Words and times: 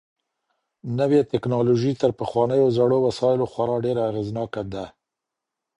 نوې 0.99 1.19
ټکنالوژي 1.31 1.91
تر 2.01 2.11
پخوانيو 2.19 2.65
زړو 2.77 2.97
وسايلو 3.07 3.45
خورا 3.51 3.75
ډېره 3.85 4.01
اغېزناکه 4.09 4.61
ده. 4.73 4.85